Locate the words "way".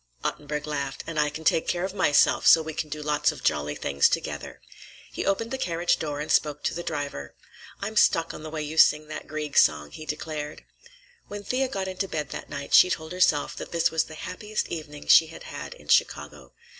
8.49-8.63